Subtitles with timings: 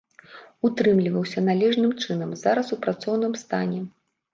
[0.69, 3.89] Утрымліваўся належным чынам, зараз у працоўным стане.